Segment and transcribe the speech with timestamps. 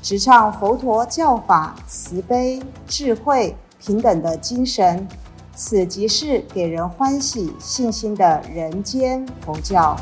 [0.00, 5.06] 直唱佛陀教法慈悲、智慧、平等的精神。
[5.52, 9.96] 此即是给人欢喜、信心的人间佛教。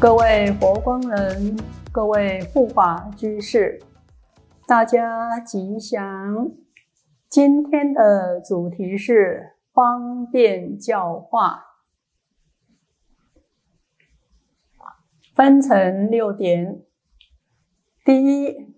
[0.00, 1.54] 各位佛光人，
[1.92, 3.78] 各位护法居士，
[4.66, 6.50] 大家吉祥！
[7.28, 11.64] 今天的主题是方便教化，
[15.34, 16.80] 分成六点。
[18.02, 18.74] 第一，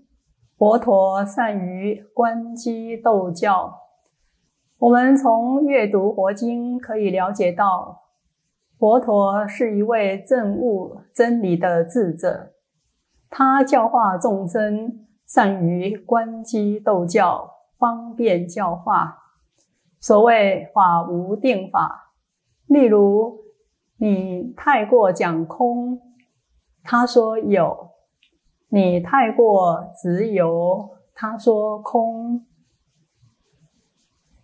[0.58, 3.82] 佛陀善于观机斗教。
[4.78, 8.02] 我们从阅读佛经可以了解到，
[8.76, 12.54] 佛陀是一位证悟真理的智者，
[13.30, 17.48] 他教化众生，善于观机斗教，
[17.78, 19.18] 方便教化。
[20.00, 22.12] 所谓法无定法，
[22.66, 23.38] 例如
[23.98, 26.00] 你太过讲空，
[26.82, 27.91] 他说有；
[28.74, 32.46] 你太过执有，他说空。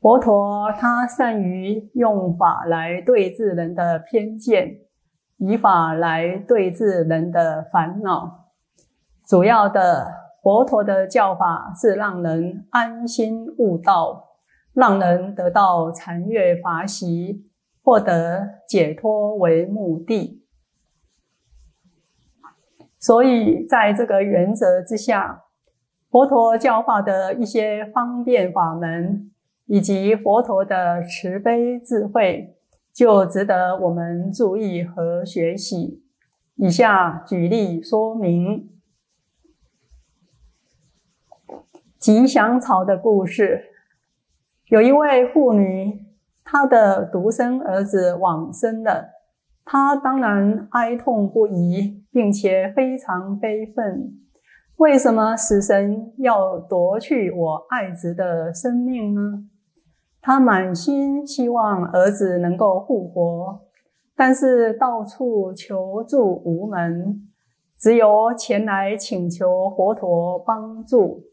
[0.02, 4.80] 佛陀他善于用法来对治人的偏见，
[5.38, 8.50] 以法来对治人的烦恼。
[9.26, 14.34] 主要的，佛陀的教法是让人安心悟道，
[14.74, 17.46] 让人得到禅悦法喜，
[17.82, 20.44] 获得解脱为目的。
[23.08, 25.44] 所以，在这个原则之下，
[26.10, 29.30] 佛陀教化的一些方便法门。
[29.64, 32.56] 以及佛陀的慈悲智慧，
[32.90, 36.02] 就值得我们注意和学习。
[36.56, 38.70] 以下举例说明：
[41.98, 43.64] 吉祥草的故事。
[44.68, 46.06] 有一位妇女，
[46.42, 49.10] 她的独生儿子往生了，
[49.70, 54.14] 他当然哀痛不已，并且非常悲愤。
[54.78, 59.44] 为什么死神要夺去我爱子的生命呢？
[60.22, 63.60] 他满心希望儿子能够复活，
[64.16, 67.28] 但是到处求助无门，
[67.78, 71.24] 只有前来请求佛陀帮助。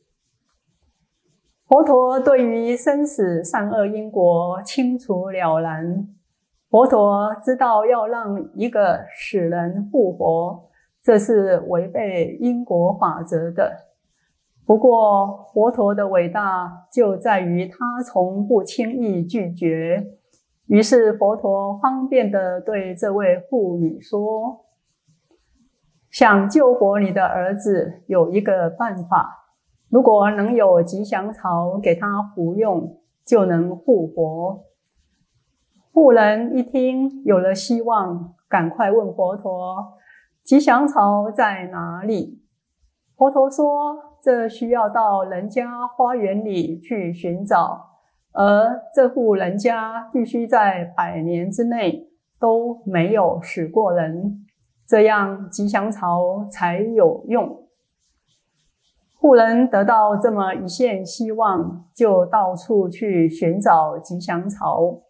[1.70, 6.10] 佛陀对于生死善恶因果清楚了然，
[6.76, 10.62] 佛陀知道要让一个死人复活，
[11.02, 13.72] 这是违背因果法则的。
[14.66, 20.06] 不过，佛陀的伟大就在于他从不轻易拒绝。
[20.68, 24.66] 于是，佛陀方便的对这位妇女说
[26.12, 29.46] ：“想救活你的儿子，有一个办法。
[29.90, 34.60] 如果能有吉祥草给他服用，就能复活。”
[35.96, 39.94] 妇人一听有了希望，赶快问佛陀
[40.44, 42.44] ：“吉祥草在哪里？”
[43.16, 44.12] 佛陀说。
[44.22, 47.80] 这需要到人家花园里去寻找，
[48.32, 54.44] 而这户人家必须在百年之内都没有死过人，
[54.88, 57.68] 这样吉祥草才有用。
[59.22, 65.02] 富人得到这么一线希望，就到处去寻找吉祥草。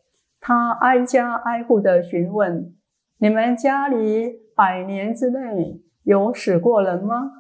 [0.48, 2.72] 他挨家挨户的询问
[3.18, 7.32] ：“你们家里百年之内有死过人吗？”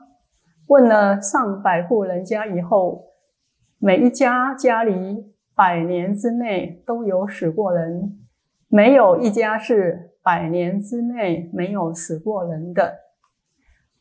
[0.65, 3.03] 问了上百户人家以后，
[3.77, 8.17] 每一家家里百年之内都有死过人，
[8.69, 12.91] 没有一家是百年之内没有死过人的。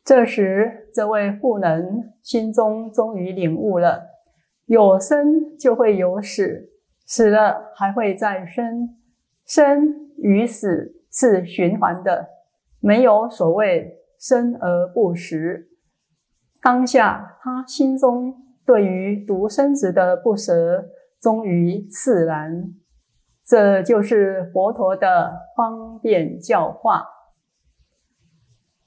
[0.03, 4.07] 这时，这位妇人心中终于领悟了：
[4.65, 6.71] 有生就会有死，
[7.05, 8.95] 死了还会再生，
[9.45, 12.27] 生与死是循环的，
[12.79, 15.67] 没有所谓生而不死。
[16.61, 18.35] 当下，他心中
[18.65, 20.89] 对于独生子的不舍
[21.21, 22.73] 终于释然。
[23.45, 27.05] 这就是佛陀的方便教化。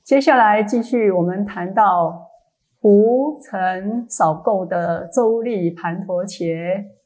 [0.02, 2.30] 接下来继续，我们谈到
[2.80, 6.97] 无尘少垢的周利盘陀伽。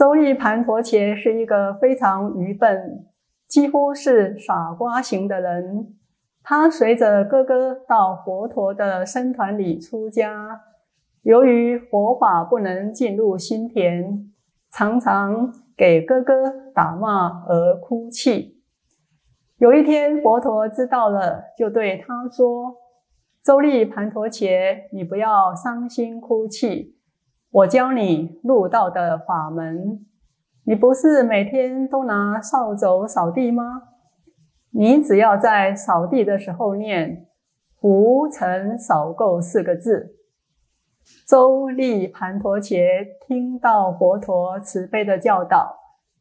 [0.00, 3.04] 周利盘陀伽是一个非常愚笨，
[3.46, 5.94] 几乎是傻瓜型的人。
[6.42, 10.62] 他随着哥哥到佛陀的僧团里出家，
[11.20, 14.32] 由于佛法不能进入心田，
[14.72, 18.58] 常常给哥哥打骂而哭泣。
[19.58, 22.74] 有一天，佛陀知道了，就对他说
[23.44, 24.48] ：“周利盘陀伽，
[24.94, 26.96] 你不要伤心哭泣，
[27.52, 30.06] 我教你入道的法门。
[30.64, 33.82] 你不是每天都拿扫帚扫地吗？
[34.70, 37.26] 你只要在扫地的时候念
[37.82, 40.16] ‘无尘扫垢’四个字。”
[41.26, 42.78] 周利盘陀伽
[43.26, 45.76] 听到佛陀慈悲的教导，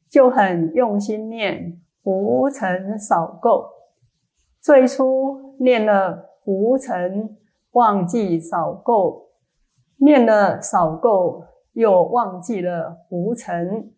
[0.09, 3.67] 就很用心念无尘扫垢。
[4.59, 7.37] 最初念了无尘，
[7.73, 9.28] 忘记扫垢；
[9.99, 13.91] 念了扫垢，又忘记了浮尘。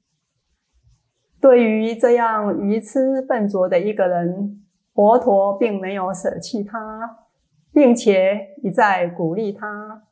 [1.40, 4.64] 对于这样愚痴笨拙的一个人，
[4.94, 7.18] 佛陀并没有舍弃他，
[7.74, 10.04] 并且一再鼓励他。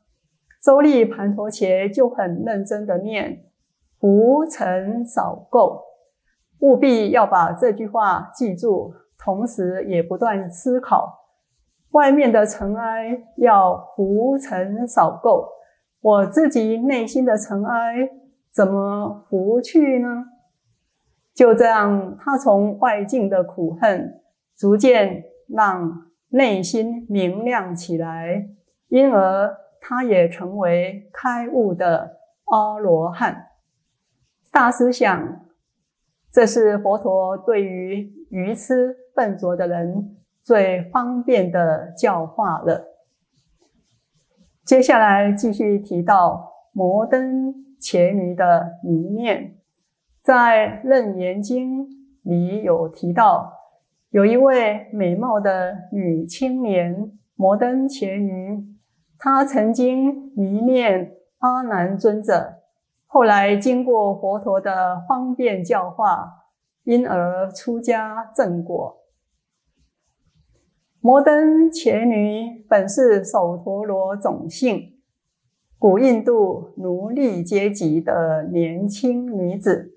[0.62, 3.44] 周利盘陀伽就很认真的念
[3.98, 5.82] “浮尘扫垢”，
[6.60, 11.26] 务必要把这句话记住，同时也不断思考：
[11.92, 15.48] 外面的尘埃要浮尘扫垢，
[16.00, 18.10] 我自己内心的尘埃
[18.50, 20.26] 怎么拂去呢？
[21.34, 24.20] 就这样，他从外境的苦恨，
[24.56, 28.48] 逐渐让内心明亮起来，
[28.88, 29.56] 因而。
[29.82, 33.46] 他也成为开悟的阿罗汉。
[34.52, 35.40] 大师想，
[36.30, 42.89] 这是佛陀对于愚痴笨拙的人最方便的教化了。
[44.64, 49.56] 接下来继续提到摩登伽女的一面，
[50.22, 51.86] 在《楞严经》
[52.22, 53.52] 里有提到，
[54.10, 58.64] 有一位美貌的女青年摩登伽女。
[59.18, 62.60] 她曾经迷恋阿难尊者，
[63.06, 66.30] 后来经过佛陀的方便教化，
[66.84, 68.99] 因而出家正果。
[71.02, 74.98] 摩登伽女本是首陀罗种姓，
[75.78, 79.94] 古印度奴隶阶级的年轻女子。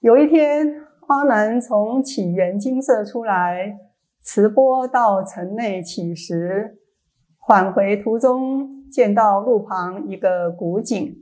[0.00, 3.78] 有一天，阿难从起源精舍出来，
[4.20, 6.76] 持钵到城内乞食。
[7.46, 11.18] 返回途中，见到路旁一个古井，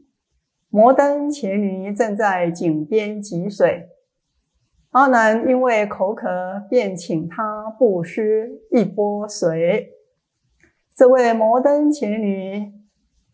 [0.70, 3.89] 摩登伽女正在井边汲水。
[4.90, 6.28] 阿难因为口渴，
[6.68, 9.90] 便请他布施一波水。
[10.96, 12.72] 这位摩登伽女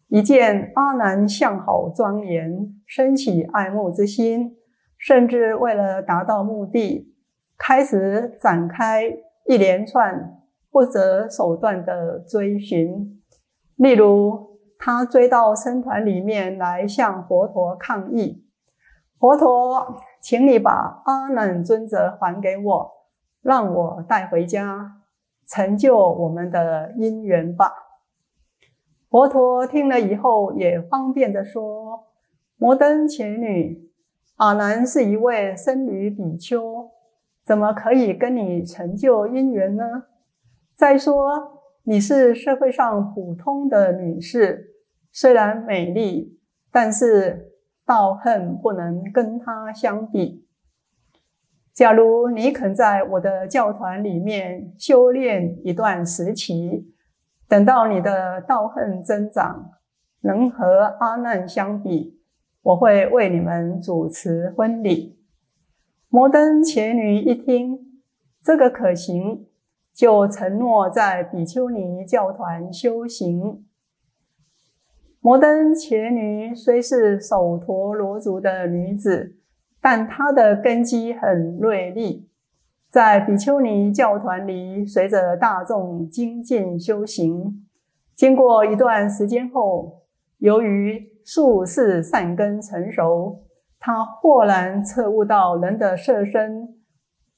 [0.09, 4.57] 一见阿难相好庄严，生起爱慕之心，
[4.99, 7.13] 甚至为了达到目的，
[7.57, 9.05] 开始展开
[9.47, 10.33] 一连串。
[10.69, 13.19] 不择手段的追寻，
[13.77, 18.45] 例如他追到僧团里面来向佛陀抗议
[19.19, 22.93] ：“佛陀，请你把阿难尊者还给我，
[23.43, 25.03] 让我带回家，
[25.47, 27.73] 成就我们的姻缘吧。”
[29.09, 32.05] 佛陀听了以后，也方便的说
[32.59, 33.91] ：“摩登伽女，
[34.37, 36.91] 阿难是一位僧侣比丘，
[37.45, 39.85] 怎么可以跟你成就姻缘呢？”
[40.77, 44.75] 再说，你是社会上普通的女士，
[45.11, 46.39] 虽然美丽，
[46.71, 47.53] 但是
[47.87, 50.45] 道恨不能跟他相比。
[51.73, 56.93] 假如你肯在我的教团里面修炼一段时期，
[57.47, 59.71] 等到你的道恨增长，
[60.23, 62.19] 能和阿难相比，
[62.63, 65.19] 我会为你们主持婚礼。
[66.09, 68.01] 摩登伽女一听，
[68.43, 69.47] 这个可行。
[69.93, 73.66] 就承诺在比丘尼教团修行。
[75.27, 79.35] 摩登伽女虽是首陀罗族的女子，
[79.81, 82.29] 但她的根基很锐利，
[82.89, 87.67] 在比丘尼教团里，随着大众精进修行，
[88.15, 90.05] 经过一段时间后，
[90.39, 93.43] 由于术士善根成熟，
[93.81, 96.69] 她豁然彻悟到人的色身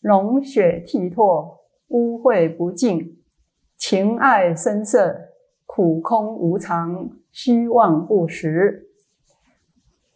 [0.03, 1.57] 龙血剔透。
[1.89, 3.17] 污秽不净，
[3.79, 5.28] 情爱深色，
[5.79, 8.89] 苦空无常，虚妄不实。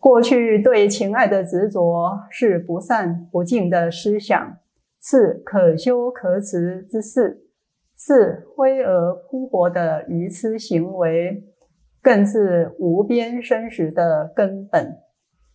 [0.00, 4.56] 过去对情爱的执着是不善不净的思想，
[5.00, 7.44] 是可修可耻之事，
[7.96, 11.44] 是飞蛾扑火的愚痴行为，
[12.02, 14.98] 更是无边生死的根本。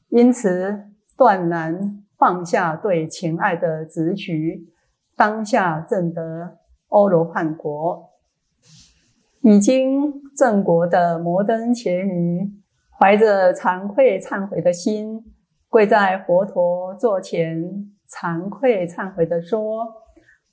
[0.08, 0.86] 因此，
[1.18, 4.70] 断然放下对情爱的执取。
[5.18, 8.14] 当下正得欧罗汉国。
[9.42, 12.52] 已经正国的摩登伽女，
[13.00, 15.24] 怀着惭愧忏悔的心，
[15.70, 19.88] 跪在佛陀座前，惭愧忏悔的说：“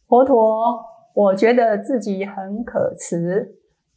[0.07, 0.81] 佛陀，
[1.15, 3.57] 我觉得自己很可耻，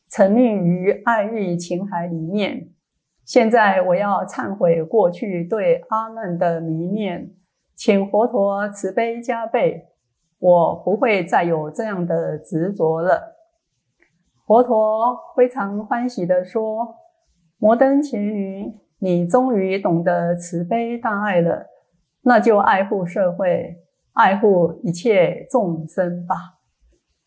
[0.10, 2.70] 沉溺于爱欲情海里面。
[3.26, 7.30] 现在我要忏悔过去对阿难的迷念，
[7.76, 9.88] 请佛陀慈悲加倍，
[10.40, 13.36] 我不会再有这样的执着了。”
[14.48, 16.96] 佛陀非常欢喜地说
[17.60, 21.66] ：“摩登伽女，你终于懂得慈悲大爱了，
[22.22, 23.76] 那就爱护社会，
[24.14, 26.36] 爱护一切众生吧。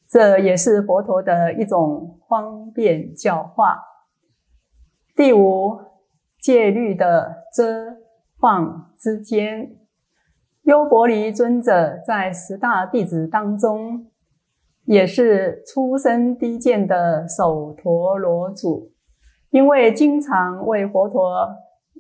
[0.09, 3.83] 这也是佛陀的一种方便教化。”
[5.15, 5.79] 第五，
[6.41, 7.99] 戒律的遮
[8.41, 9.77] 放之间，
[10.63, 14.10] 优婆离尊者在十大弟子当中。
[14.91, 18.91] 也是出身低贱的首陀罗主，
[19.51, 21.47] 因为经常为佛陀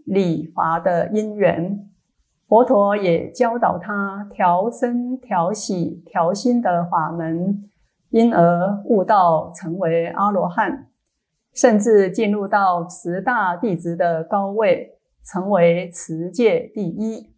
[0.07, 1.89] 礼罚的因缘，
[2.49, 7.63] 佛陀也教导他调身、调喜、调心的法门，
[8.09, 10.89] 因而悟道成为阿罗汉，
[11.55, 17.33] 甚至进入到十大弟子的高位，成为持戒第一。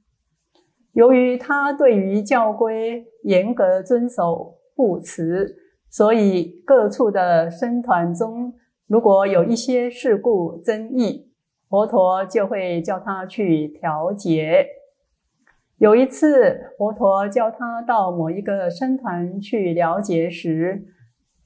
[0.92, 4.61] 由于他对于教规严格遵守。
[4.74, 5.56] 不辞，
[5.90, 8.54] 所以各处的僧团中，
[8.86, 11.30] 如果有一些事故争议，
[11.68, 14.66] 佛陀就会叫他去调解。
[15.78, 20.84] 有一次，佛陀叫他到某一个僧团去了解时，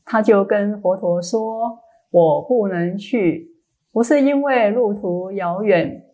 [0.05, 1.79] 他就跟佛陀说
[2.11, 3.53] ：“我不能去，
[3.93, 6.05] 不是因为路途遥远，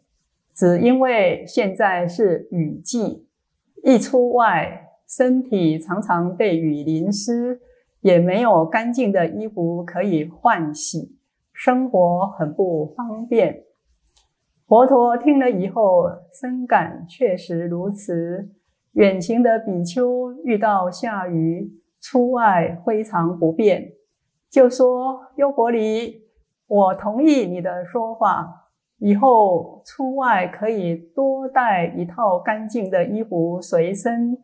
[0.54, 3.26] 只因为现在是雨季，
[3.82, 4.81] 一出外。”
[5.14, 7.60] 身体常常被雨淋湿，
[8.00, 11.18] 也没有干净的衣服可以换洗，
[11.52, 13.64] 生活很不方便。
[14.66, 18.48] 佛陀听了以后，深感确实如此。
[18.92, 23.92] 远行的比丘遇到下雨，出外非常不便，
[24.48, 26.22] 就说：“优婆离，
[26.66, 34.38] 我同意你的说法，以后出外可以多带一套干净的衣服随身。”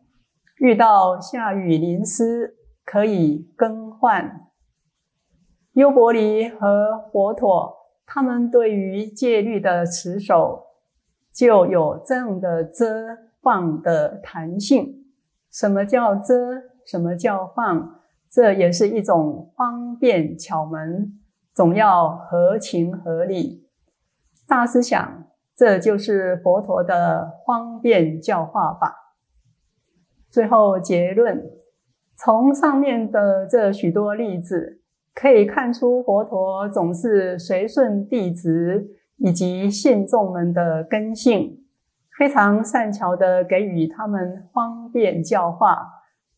[0.59, 4.47] 遇到下雨淋湿，可以更换。
[5.73, 7.73] 优婆离和佛陀，
[8.05, 10.65] 他们对于戒律的持守，
[11.33, 15.05] 就有这样的遮放的弹性。
[15.49, 16.33] 什么叫遮？
[16.85, 18.01] 什么叫放？
[18.29, 21.19] 这也是一种方便巧门，
[21.53, 23.65] 总要合情合理。
[24.45, 25.23] 大师想，
[25.55, 29.08] 这就是佛陀的方便教化法。
[30.31, 31.43] 最后结论，
[32.15, 34.79] 从上面的这许多例子
[35.15, 41.57] 可以看出，佛陀总是随顺弟子以及信众们的根性，
[42.17, 45.79] 非常善巧的给予他们方便教化，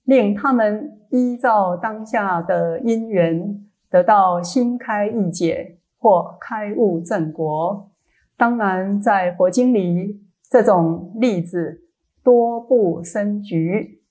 [0.06, 7.92] 令他们依照当下的因缘得到心开意解或开悟正果。
[8.38, 11.90] 当然，在佛经里，这种例子。
[12.24, 14.02] 多不生局，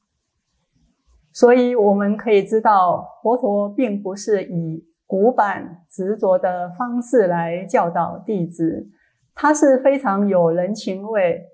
[1.33, 8.89] 所以我们可以知道，佛陀并不是以古板执着的方式来教导弟子，
[9.35, 11.47] 他是非常有人情味，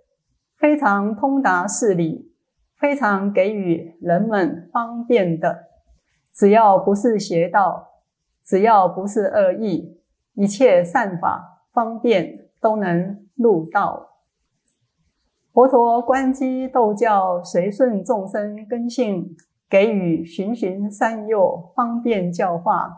[0.59, 2.33] 非常通达事理，
[2.79, 5.67] 非常给予人们方便的。
[6.33, 7.89] 只要不是邪道，
[8.45, 10.01] 只要不是恶意，
[10.35, 14.16] 一切善法方便都能入道。
[15.57, 19.35] 佛陀观机斗教，随顺众生根性，
[19.71, 22.93] 给予循循善诱，方便教化，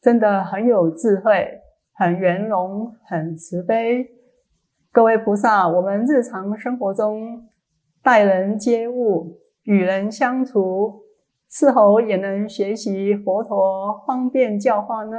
[0.00, 1.62] 真的很有智慧，
[1.94, 4.06] 很圆融，很慈悲。
[4.92, 7.48] 各位菩萨，我们日常生活中
[8.04, 11.00] 待人接物、与人相处，
[11.50, 15.16] 是否也能学习佛陀方便教化呢？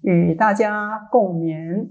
[0.00, 1.90] 与大家共勉。